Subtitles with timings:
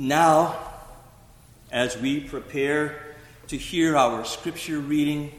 [0.00, 0.56] Now,
[1.72, 3.16] as we prepare
[3.48, 5.32] to hear our scripture reading,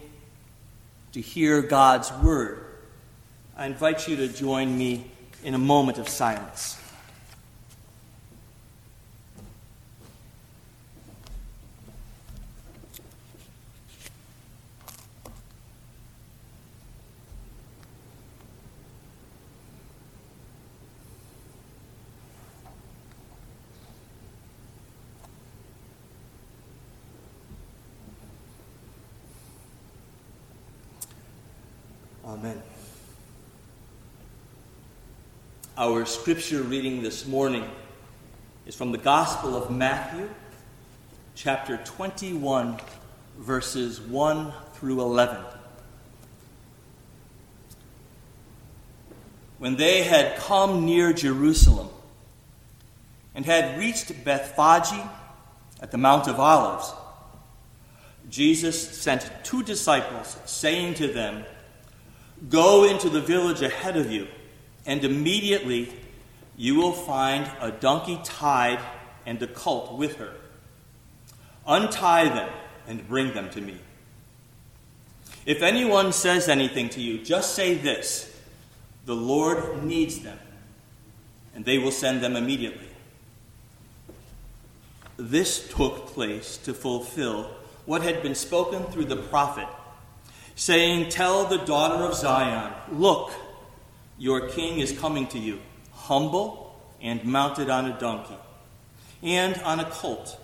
[1.14, 2.66] to hear God's word,
[3.56, 5.10] I invite you to join me
[5.46, 6.78] in a moment of silence.
[32.30, 32.62] Amen.
[35.76, 37.68] Our scripture reading this morning
[38.68, 40.30] is from the Gospel of Matthew,
[41.34, 42.80] chapter 21,
[43.40, 45.44] verses 1 through 11.
[49.58, 51.90] When they had come near Jerusalem
[53.34, 55.04] and had reached Bethphage
[55.82, 56.94] at the Mount of Olives,
[58.30, 61.44] Jesus sent two disciples, saying to them,
[62.48, 64.28] Go into the village ahead of you,
[64.86, 65.92] and immediately
[66.56, 68.80] you will find a donkey tied
[69.26, 70.34] and a colt with her.
[71.68, 72.50] Untie them
[72.88, 73.78] and bring them to me.
[75.46, 78.34] If anyone says anything to you, just say this
[79.06, 80.40] The Lord needs them,
[81.54, 82.88] and they will send them immediately.
[85.18, 87.52] This took place to fulfill
[87.86, 89.68] what had been spoken through the prophet
[90.60, 93.32] saying, Tell the daughter of Zion, Look,
[94.18, 95.60] your king is coming to you,
[95.94, 98.36] humble and mounted on a donkey,
[99.24, 100.38] and on a colt,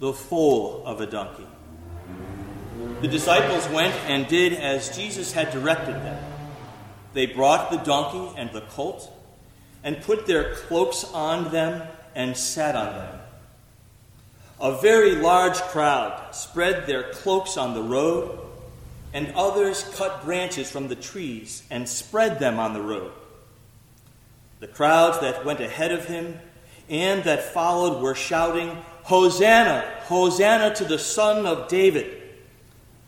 [0.00, 1.46] the foal of a donkey.
[3.00, 6.20] The disciples went and did as Jesus had directed them.
[7.12, 9.08] They brought the donkey and the colt,
[9.84, 13.20] and put their cloaks on them, and sat on them.
[14.60, 18.40] A very large crowd spread their cloaks on the road
[19.14, 23.12] and others cut branches from the trees and spread them on the road.
[24.58, 26.40] The crowds that went ahead of him
[26.90, 29.84] and that followed were shouting, Hosanna!
[30.02, 32.22] Hosanna to the Son of David!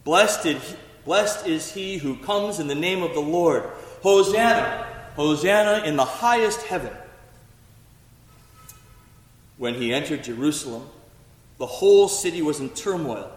[0.05, 3.65] Blessed is, blessed is he who comes in the name of the Lord.
[4.03, 4.87] Hosanna!
[5.17, 6.93] Hosanna in the highest heaven.
[9.59, 10.89] When he entered Jerusalem,
[11.59, 13.33] the whole city was in turmoil,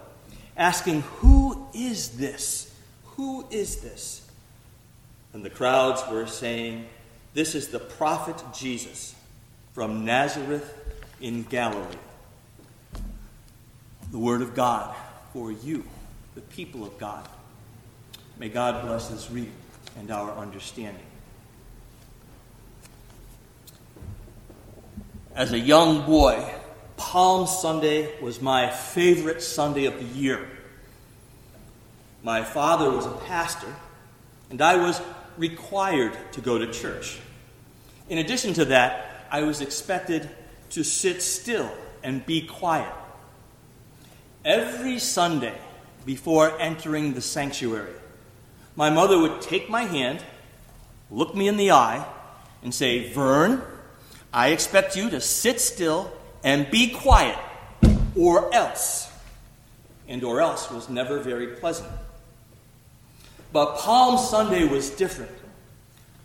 [0.57, 1.38] asking, Who
[1.73, 2.73] is this?
[3.15, 4.27] Who is this?
[5.33, 6.87] And the crowds were saying,
[7.33, 9.15] This is the prophet Jesus
[9.73, 10.73] from Nazareth
[11.21, 11.85] in Galilee.
[14.11, 14.95] The word of God
[15.33, 15.83] for you,
[16.35, 17.27] the people of God.
[18.39, 19.53] May God bless this reading
[19.97, 21.03] and our understanding.
[25.35, 26.43] As a young boy,
[26.97, 30.49] Palm Sunday was my favorite Sunday of the year.
[32.21, 33.73] My father was a pastor,
[34.49, 35.01] and I was
[35.37, 37.19] required to go to church.
[38.09, 40.29] In addition to that, I was expected
[40.71, 41.71] to sit still
[42.03, 42.93] and be quiet.
[44.43, 45.57] Every Sunday
[46.05, 47.93] before entering the sanctuary,
[48.75, 50.23] my mother would take my hand,
[51.11, 52.05] look me in the eye,
[52.63, 53.61] and say, Vern,
[54.33, 56.11] I expect you to sit still
[56.43, 57.37] and be quiet,
[58.15, 59.11] or else.
[60.07, 61.89] And or else was never very pleasant.
[63.51, 65.31] But Palm Sunday was different.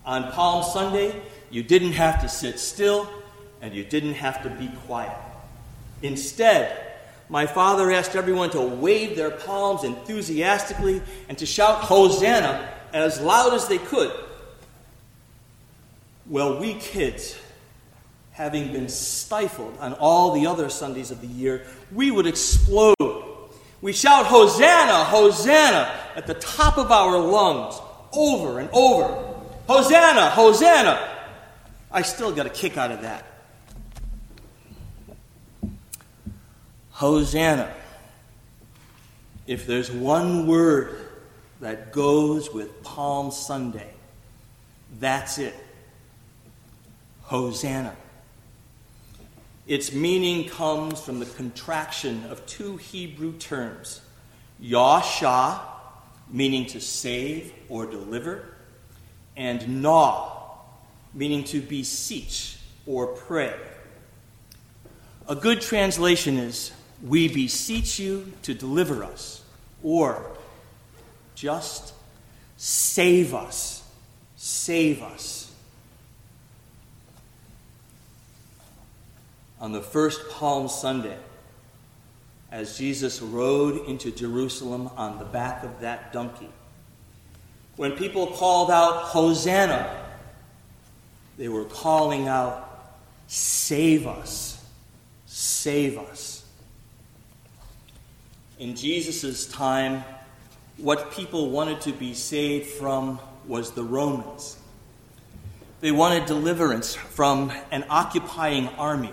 [0.04, 1.14] On Palm Sunday,
[1.50, 3.08] you didn't have to sit still
[3.62, 5.16] and you didn't have to be quiet.
[6.02, 6.80] Instead,
[7.30, 13.54] my father asked everyone to wave their palms enthusiastically and to shout Hosanna as loud
[13.54, 14.12] as they could.
[16.26, 17.38] Well, we kids,
[18.32, 22.94] having been stifled on all the other Sundays of the year, we would explode
[23.84, 27.80] we shout, Hosanna, Hosanna, at the top of our lungs,
[28.12, 29.06] over and over.
[29.66, 31.10] Hosanna, Hosanna.
[31.90, 33.24] I still got a kick out of that.
[36.90, 37.72] Hosanna.
[39.46, 40.96] If there's one word
[41.60, 43.92] that goes with Palm Sunday,
[44.98, 45.54] that's it.
[47.22, 47.96] Hosanna.
[49.66, 54.00] Its meaning comes from the contraction of two Hebrew terms
[54.60, 55.60] Yasha,
[56.30, 58.44] meaning to save or deliver,
[59.36, 60.30] and Na,
[61.12, 63.54] meaning to beseech or pray.
[65.28, 66.72] A good translation is
[67.02, 69.42] We beseech you to deliver us,
[69.82, 70.36] or
[71.34, 71.92] just
[72.56, 73.82] save us.
[74.36, 75.44] Save us.
[79.64, 81.16] on the first Palm Sunday,
[82.54, 86.48] as Jesus rode into Jerusalem on the back of that donkey,
[87.74, 90.04] when people called out, Hosanna,
[91.36, 92.92] they were calling out,
[93.26, 94.64] Save us,
[95.26, 96.44] save us.
[98.60, 100.04] In Jesus' time,
[100.76, 103.18] what people wanted to be saved from
[103.48, 104.56] was the Romans.
[105.80, 109.12] They wanted deliverance from an occupying army,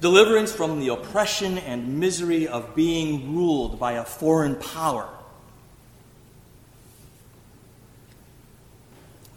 [0.00, 5.08] deliverance from the oppression and misery of being ruled by a foreign power.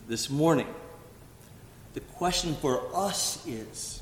[0.08, 0.68] This morning,
[1.94, 4.02] the question for us is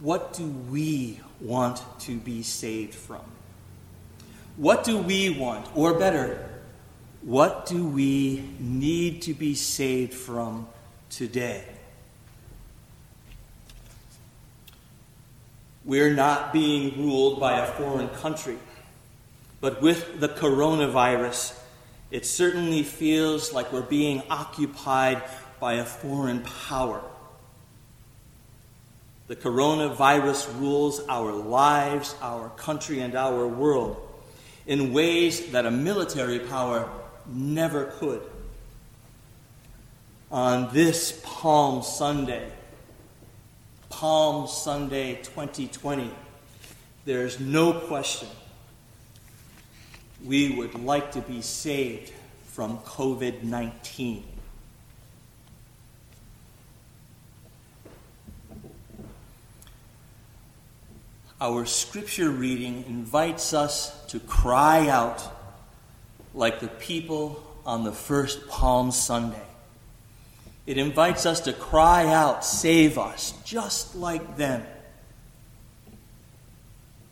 [0.00, 3.22] what do we want to be saved from?
[4.56, 5.68] What do we want?
[5.76, 6.48] Or better,
[7.22, 10.66] what do we need to be saved from
[11.10, 11.64] today?
[15.90, 18.58] We're not being ruled by a foreign country,
[19.60, 21.58] but with the coronavirus,
[22.12, 25.20] it certainly feels like we're being occupied
[25.58, 27.02] by a foreign power.
[29.26, 33.96] The coronavirus rules our lives, our country, and our world
[34.68, 36.88] in ways that a military power
[37.26, 38.22] never could.
[40.30, 42.48] On this Palm Sunday,
[44.00, 46.10] Palm Sunday 2020,
[47.04, 48.28] there's no question
[50.24, 52.10] we would like to be saved
[52.46, 54.24] from COVID 19.
[61.38, 65.22] Our scripture reading invites us to cry out
[66.32, 69.49] like the people on the first Palm Sunday.
[70.66, 74.64] It invites us to cry out, Save us, just like them.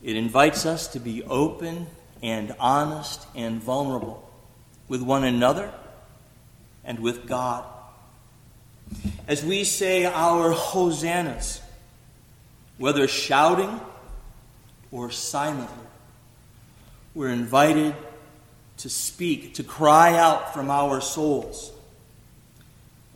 [0.03, 1.87] It invites us to be open
[2.23, 4.31] and honest and vulnerable
[4.87, 5.73] with one another
[6.85, 7.65] and with God.
[9.27, 11.61] As we say our hosannas,
[12.79, 13.81] whether shouting
[14.91, 15.87] or silently.
[17.15, 17.95] We're invited
[18.79, 21.73] to speak, to cry out from our souls,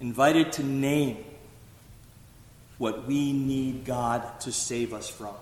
[0.02, 1.24] invited to name
[2.76, 5.34] what we need God to save us from.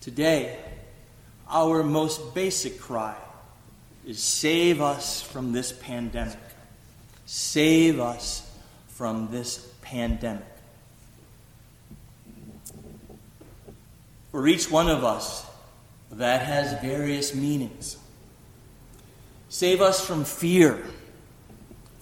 [0.00, 0.56] Today,
[1.50, 3.16] our most basic cry
[4.06, 6.38] is save us from this pandemic.
[7.26, 8.48] Save us
[8.86, 10.44] from this pandemic.
[14.30, 15.44] For each one of us,
[16.12, 17.96] that has various meanings.
[19.48, 20.84] Save us from fear,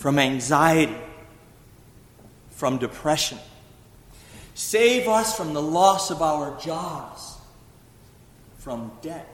[0.05, 0.95] from anxiety,
[2.51, 3.39] from depression.
[4.53, 7.39] Save us from the loss of our jobs,
[8.59, 9.27] from debt.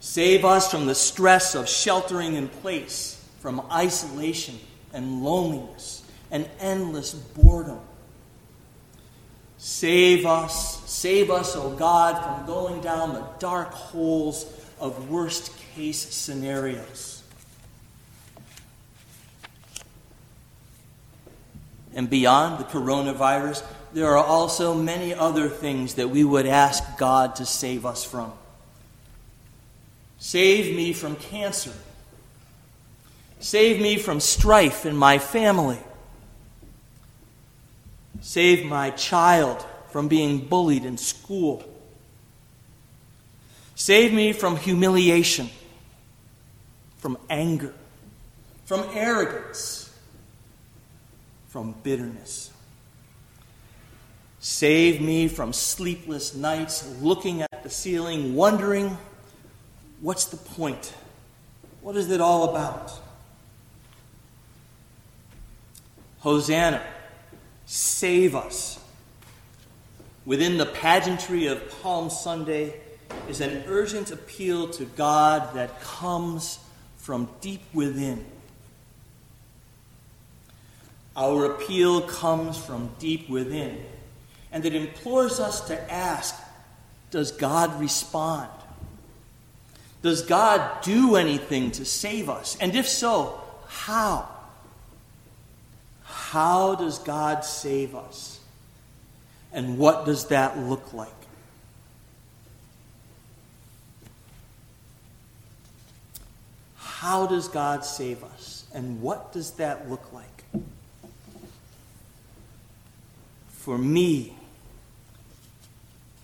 [0.00, 4.60] Save us from the stress of sheltering in place, from isolation
[4.92, 7.80] and loneliness and endless boredom.
[9.56, 14.44] Save us, save us, O oh God, from going down the dark holes
[14.78, 17.21] of worst case scenarios.
[21.94, 23.62] And beyond the coronavirus,
[23.92, 28.32] there are also many other things that we would ask God to save us from.
[30.18, 31.72] Save me from cancer.
[33.40, 35.78] Save me from strife in my family.
[38.20, 41.62] Save my child from being bullied in school.
[43.74, 45.50] Save me from humiliation,
[46.98, 47.74] from anger,
[48.64, 49.91] from arrogance,
[51.52, 52.50] from bitterness.
[54.40, 58.96] Save me from sleepless nights looking at the ceiling, wondering
[60.00, 60.94] what's the point?
[61.82, 62.90] What is it all about?
[66.20, 66.82] Hosanna
[67.66, 68.80] Save us.
[70.24, 72.80] Within the pageantry of Palm Sunday
[73.28, 76.58] is an urgent appeal to God that comes
[76.96, 78.24] from deep within.
[81.16, 83.84] Our appeal comes from deep within,
[84.50, 86.34] and it implores us to ask
[87.10, 88.48] Does God respond?
[90.02, 92.56] Does God do anything to save us?
[92.60, 94.28] And if so, how?
[96.02, 98.40] How does God save us?
[99.52, 101.10] And what does that look like?
[106.76, 108.64] How does God save us?
[108.74, 110.31] And what does that look like?
[113.62, 114.34] For me?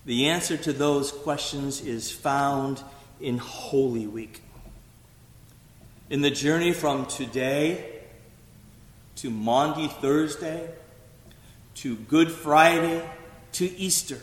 [0.06, 2.82] The answer to those questions is found
[3.20, 4.42] in Holy Week.
[6.10, 8.00] In the journey from today
[9.16, 10.68] to Maundy Thursday
[11.76, 13.08] to Good Friday
[13.52, 14.18] to Easter.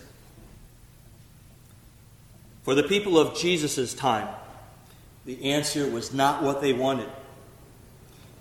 [2.64, 4.28] For the people of Jesus' time,
[5.24, 7.10] the answer was not what they wanted.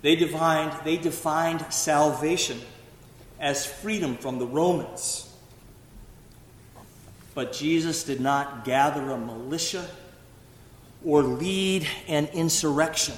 [0.01, 2.59] They defined, they defined salvation
[3.39, 5.31] as freedom from the Romans.
[7.33, 9.85] But Jesus did not gather a militia
[11.05, 13.15] or lead an insurrection.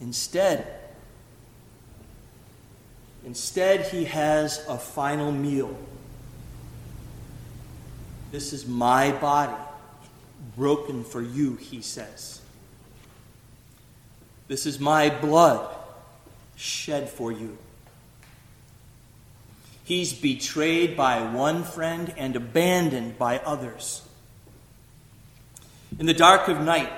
[0.00, 0.66] Instead,
[3.24, 5.76] instead he has a final meal.
[8.32, 9.52] This is my body,
[10.56, 12.40] broken for you, he says.
[14.48, 15.72] This is my blood,
[16.56, 17.58] shed for you.
[19.84, 24.02] He's betrayed by one friend and abandoned by others.
[25.98, 26.92] In the dark of night,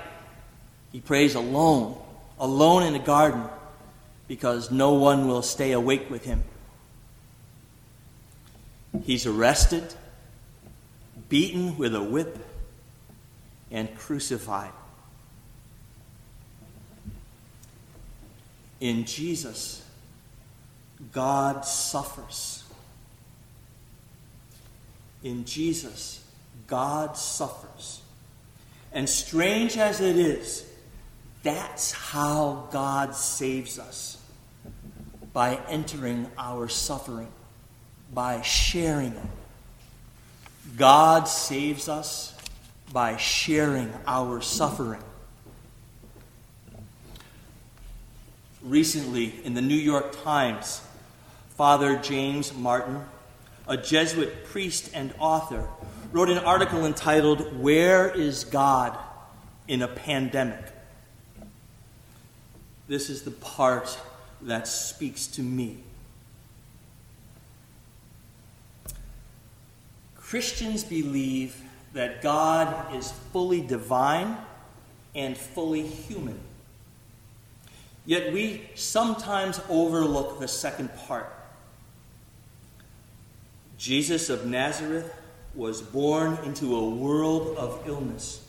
[0.91, 1.97] he prays alone,
[2.39, 3.43] alone in a garden,
[4.27, 6.43] because no one will stay awake with him.
[9.03, 9.83] He's arrested,
[11.27, 12.37] beaten with a whip,
[13.71, 14.71] and crucified.
[18.79, 19.83] In Jesus,
[21.11, 22.64] God suffers.
[25.25, 26.23] In Jesus,
[26.67, 28.01] God suffers.
[28.93, 30.63] And strange as it is,
[31.41, 34.21] that's how God saves us
[35.33, 37.27] by entering our suffering,
[38.13, 40.77] by sharing it.
[40.77, 42.35] God saves us
[42.93, 45.01] by sharing our suffering.
[48.61, 50.81] Recently, in the New York Times,
[51.57, 53.01] Father James Martin
[53.67, 55.67] a Jesuit priest and author,
[56.11, 58.97] wrote an article entitled, Where is God
[59.67, 60.63] in a Pandemic?
[62.87, 63.97] This is the part
[64.41, 65.79] that speaks to me.
[70.15, 71.61] Christians believe
[71.93, 74.37] that God is fully divine
[75.15, 76.39] and fully human.
[78.05, 81.34] Yet we sometimes overlook the second part
[83.77, 85.13] Jesus of Nazareth
[85.53, 88.45] was born into a world of illness.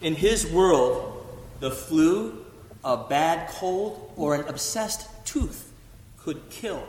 [0.00, 1.26] In his world,
[1.60, 2.44] the flu,
[2.84, 5.72] a bad cold, or an abscessed tooth
[6.18, 6.84] could kill.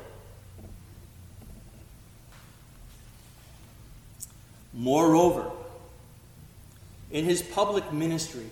[4.73, 5.51] Moreover,
[7.11, 8.49] in his public ministry,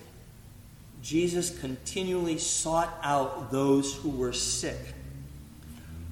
[1.02, 4.78] Jesus continually sought out those who were sick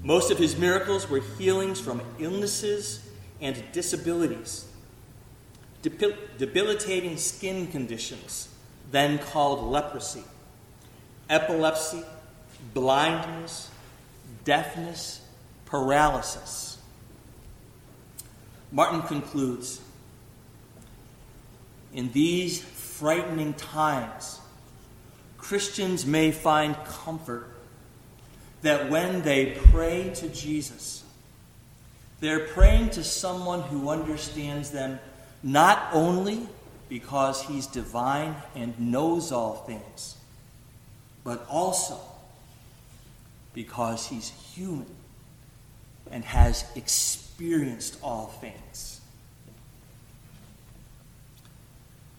[0.01, 3.05] most of his miracles were healings from illnesses
[3.41, 4.65] and disabilities,
[5.81, 8.49] debil- debilitating skin conditions,
[8.91, 10.23] then called leprosy,
[11.29, 12.03] epilepsy,
[12.73, 13.69] blindness,
[14.45, 15.21] deafness,
[15.65, 16.77] paralysis.
[18.71, 19.81] Martin concludes
[21.93, 24.39] In these frightening times,
[25.37, 27.58] Christians may find comfort
[28.61, 31.03] that when they pray to Jesus,
[32.19, 34.99] they're praying to someone who understands them
[35.41, 36.47] not only
[36.89, 40.17] because he's divine and knows all things,
[41.23, 41.99] but also
[43.53, 44.87] because he's human
[46.11, 48.99] and has experienced all things.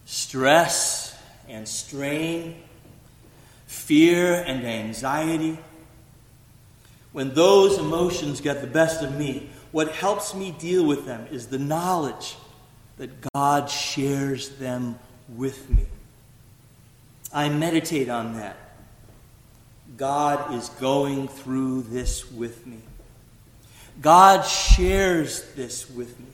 [0.07, 1.19] Stress
[1.49, 2.57] and strain,
[3.67, 5.59] fear and anxiety
[7.13, 11.49] when those emotions get the best of me, what helps me deal with them is
[11.49, 12.37] the knowledge
[12.99, 14.99] that God shares them
[15.29, 15.87] with me.
[17.33, 18.57] I meditate on that.
[19.97, 22.79] God is going through this with me.
[24.01, 26.27] God shares this with me.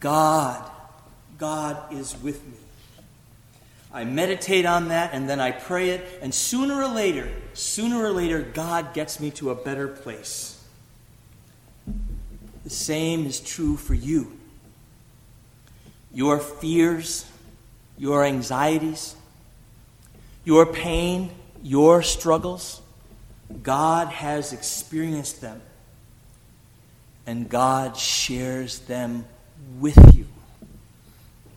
[0.00, 0.68] God,
[1.38, 2.58] God is with me.
[3.92, 8.10] I meditate on that and then I pray it, and sooner or later, sooner or
[8.10, 10.62] later, God gets me to a better place.
[12.64, 14.36] The same is true for you.
[16.12, 17.24] Your fears,
[17.96, 19.14] your anxieties,
[20.44, 21.30] your pain,
[21.62, 22.80] your struggles,
[23.62, 25.60] God has experienced them,
[27.26, 29.26] and God shares them
[29.78, 30.26] with you.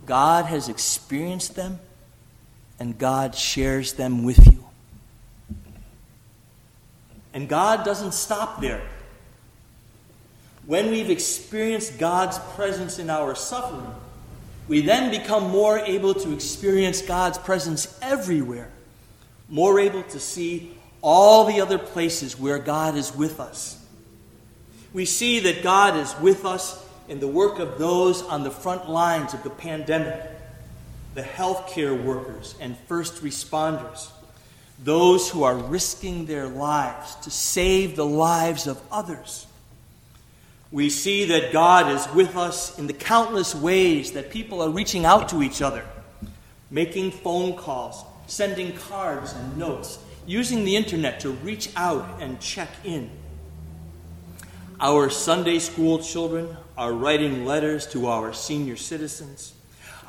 [0.06, 1.80] God has experienced them
[2.80, 4.64] and God shares them with you.
[7.34, 8.82] And God doesn't stop there.
[10.66, 13.92] when we've experienced God's presence in our suffering,
[14.68, 18.70] we then become more able to experience God's presence everywhere,
[19.50, 23.84] more able to see all the other places where God is with us.
[24.94, 28.88] We see that God is with us in the work of those on the front
[28.88, 30.39] lines of the pandemic
[31.16, 34.10] the healthcare workers and first responders,
[34.84, 39.46] those who are risking their lives to save the lives of others.
[40.72, 45.04] We see that God is with us in the countless ways that people are reaching
[45.04, 45.84] out to each other,
[46.70, 49.98] making phone calls, sending cards and notes,
[50.28, 53.10] using the internet to reach out and check in.
[54.80, 59.54] Our Sunday school children are writing letters to our senior citizens.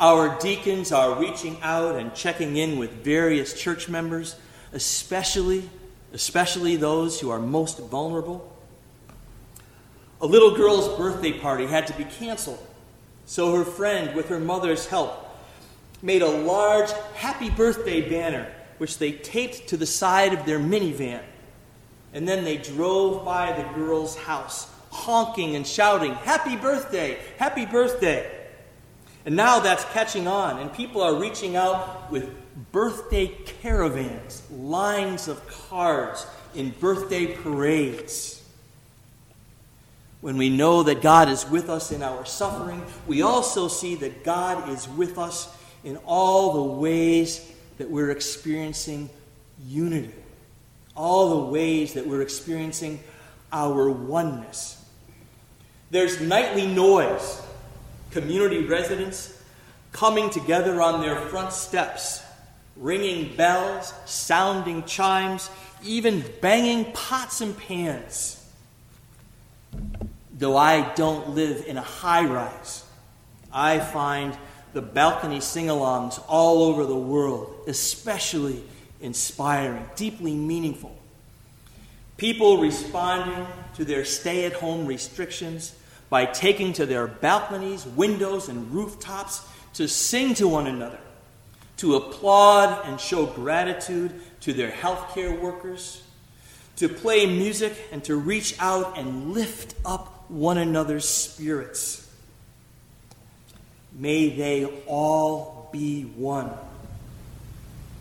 [0.01, 4.35] Our deacons are reaching out and checking in with various church members,
[4.73, 5.69] especially,
[6.15, 8.51] especially those who are most vulnerable.
[10.23, 12.67] A little girl's birthday party had to be canceled,
[13.27, 15.37] so her friend, with her mother's help,
[16.01, 21.21] made a large happy birthday banner which they taped to the side of their minivan.
[22.15, 27.19] And then they drove by the girl's house, honking and shouting, Happy birthday!
[27.37, 28.40] Happy birthday!
[29.27, 32.35] And now that's catching on, and people are reaching out with
[32.73, 38.43] birthday caravans, lines of cars, in birthday parades.
[40.21, 44.25] When we know that God is with us in our suffering, we also see that
[44.25, 49.09] God is with us in all the ways that we're experiencing
[49.67, 50.15] unity,
[50.95, 53.01] all the ways that we're experiencing
[53.53, 54.85] our oneness.
[55.91, 57.41] There's nightly noise,
[58.11, 59.37] community residents
[59.93, 62.23] coming together on their front steps,
[62.77, 65.51] ringing bells, sounding chimes,
[65.83, 68.41] even banging pots and pans
[70.41, 72.83] though I don't live in a high rise,
[73.53, 74.37] I find
[74.73, 78.63] the balcony sing alongs all over the world especially
[79.01, 80.97] inspiring, deeply meaningful.
[82.17, 85.75] People responding to their stay at home restrictions
[86.11, 90.99] by taking to their balconies, windows, and rooftops to sing to one another,
[91.79, 96.03] to applaud and show gratitude to their healthcare workers,
[96.77, 102.09] to play music and to reach out and lift up one another's spirits.
[103.93, 106.51] May they all be one.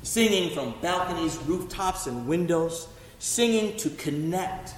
[0.02, 2.88] Singing from balconies, rooftops, and windows,
[3.19, 4.74] singing to connect,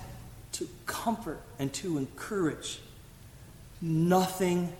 [0.53, 2.79] to comfort, and to encourage.
[3.81, 4.73] Nothing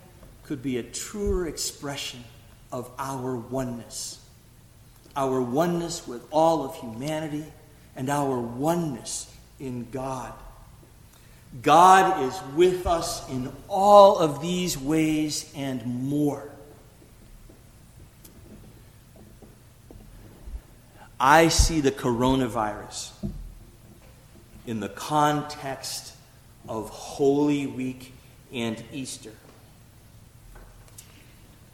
[0.44, 2.24] could be a truer expression
[2.72, 4.20] of our oneness.
[5.16, 7.46] Our oneness with all of humanity
[7.96, 10.34] and our oneness in God.
[11.62, 16.50] God is with us in all of these ways and more.
[21.20, 23.12] I see the coronavirus
[24.66, 26.16] in the context
[26.68, 28.11] of Holy Week
[28.54, 29.32] and Easter.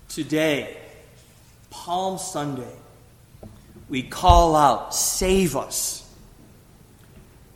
[0.09, 0.77] Today,
[1.69, 2.75] Palm Sunday,
[3.89, 6.03] we call out, Save us.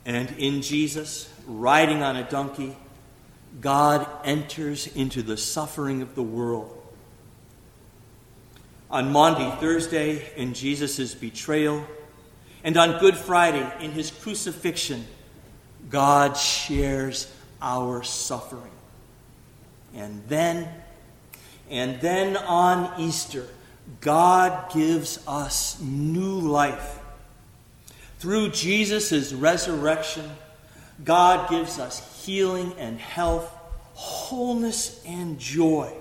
[0.04, 2.76] And in Jesus, riding on a donkey,
[3.60, 6.78] God enters into the suffering of the world.
[8.90, 11.86] On Maundy Thursday, in Jesus' betrayal,
[12.64, 15.06] and on Good Friday, in his crucifixion,
[15.90, 18.70] God shares our suffering.
[19.94, 20.68] And then,
[21.70, 23.46] and then on Easter,
[24.00, 26.98] God gives us new life.
[28.18, 30.30] Through Jesus' resurrection,
[31.04, 33.52] God gives us healing and health,
[33.94, 35.92] wholeness and joy.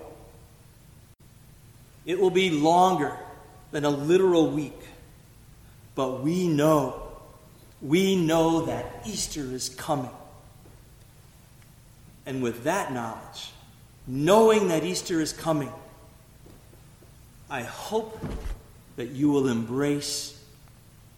[2.05, 3.17] It will be longer
[3.71, 4.79] than a literal week,
[5.95, 7.01] but we know,
[7.81, 10.11] we know that Easter is coming.
[12.25, 13.51] And with that knowledge,
[14.07, 15.71] knowing that Easter is coming,
[17.49, 18.19] I hope
[18.95, 20.37] that you will embrace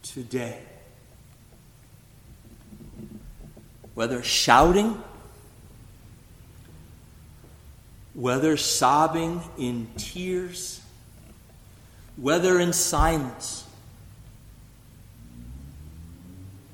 [0.02, 0.58] today.
[3.94, 5.02] whether shouting,
[8.12, 10.80] whether sobbing in tears,
[12.16, 13.64] whether in silence,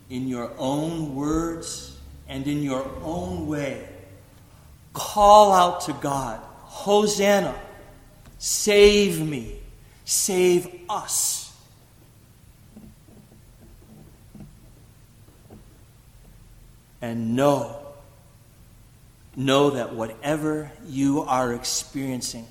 [0.08, 1.96] in your own words
[2.28, 3.86] and in your own way,
[4.92, 7.54] call out to God, Hosanna,
[8.38, 9.58] save me,
[10.04, 11.40] save us.
[17.02, 17.80] and know
[19.36, 22.46] know that whatever you are experiencing,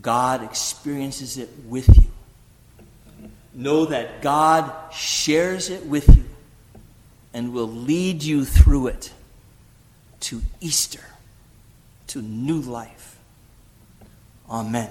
[0.00, 3.28] God experiences it with you.
[3.54, 6.24] Know that God shares it with you
[7.32, 9.12] and will lead you through it
[10.20, 11.04] to Easter,
[12.08, 13.16] to new life.
[14.50, 14.90] Amen.